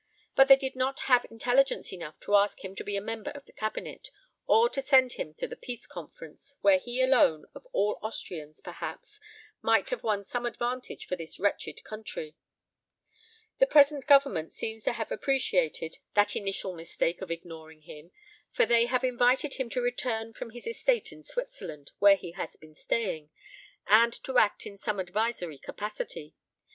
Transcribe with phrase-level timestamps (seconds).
[0.35, 3.45] But they did not have intelligence enough to ask him to be a member of
[3.45, 4.09] the Cabinet,
[4.47, 9.19] or to send him to the Peace Conference, where he alone, of all Austrians, perhaps,
[9.61, 12.35] might have won some advantage for this wretched country.
[13.59, 18.09] "The present Government seems to have appreciated that initial mistake of ignoring him,
[18.49, 22.55] for they have invited him to return from his estate in Switzerland, where he has
[22.55, 23.29] been staying,
[23.85, 26.33] and to act in some advisory capacity.